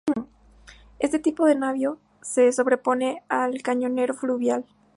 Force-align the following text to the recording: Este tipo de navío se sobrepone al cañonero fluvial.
Este 0.97 1.19
tipo 1.19 1.45
de 1.45 1.53
navío 1.53 1.99
se 2.23 2.51
sobrepone 2.53 3.21
al 3.29 3.61
cañonero 3.61 4.15
fluvial. 4.15 4.65